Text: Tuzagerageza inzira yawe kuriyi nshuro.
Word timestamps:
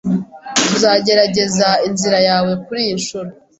Tuzagerageza 0.67 1.69
inzira 1.87 2.19
yawe 2.27 2.51
kuriyi 2.63 2.93
nshuro. 2.99 3.29